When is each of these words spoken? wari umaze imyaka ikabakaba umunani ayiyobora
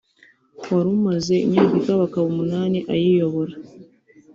wari 0.71 0.89
umaze 0.97 1.33
imyaka 1.45 1.73
ikabakaba 1.81 2.25
umunani 2.31 2.79
ayiyobora 2.93 3.53